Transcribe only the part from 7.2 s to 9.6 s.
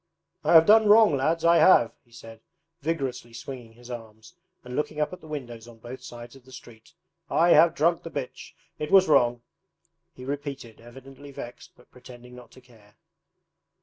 'I have drunk the bitch; it was wrong,'